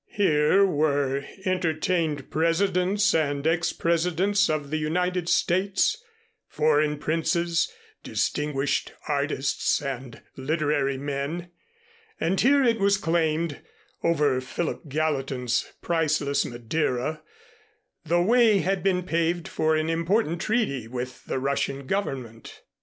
Here 0.09 0.65
were 0.65 1.25
entertained 1.45 2.31
presidents 2.31 3.13
and 3.13 3.45
ex 3.45 3.71
presidents 3.71 4.49
of 4.49 4.71
the 4.71 4.77
United 4.79 5.29
States, 5.29 5.95
foreign 6.47 6.97
princes, 6.97 7.71
distinguished 8.01 8.93
artists 9.07 9.79
and 9.79 10.23
literary 10.35 10.97
men, 10.97 11.51
and 12.19 12.41
here 12.41 12.63
it 12.63 12.79
was 12.79 12.97
claimed, 12.97 13.61
over 14.03 14.41
Philip 14.41 14.89
Gallatin's 14.89 15.71
priceless 15.83 16.45
Madeira, 16.47 17.21
the 18.03 18.23
way 18.23 18.57
had 18.57 18.81
been 18.81 19.03
paved 19.03 19.47
for 19.47 19.75
an 19.75 19.87
important 19.87 20.41
treaty 20.41 20.87
with 20.87 21.23
the 21.25 21.37
Russian 21.37 21.85
government. 21.85 22.61